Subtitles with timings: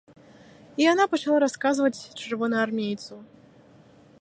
[0.81, 3.15] І яна пачала расказваць чырвонаармейцу.